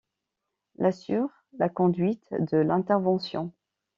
[0.79, 1.29] I assure
[1.59, 3.51] la conduite de l'intervention.